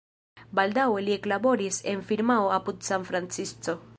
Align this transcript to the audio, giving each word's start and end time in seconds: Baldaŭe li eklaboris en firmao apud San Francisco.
Baldaŭe 0.59 1.03
li 1.07 1.13
eklaboris 1.17 1.79
en 1.93 2.03
firmao 2.11 2.51
apud 2.57 2.83
San 2.91 3.09
Francisco. 3.13 3.81